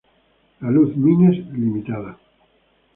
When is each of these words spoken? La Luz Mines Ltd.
La 0.61 0.71
Luz 0.71 0.95
Mines 0.97 1.37
Ltd. 1.53 2.15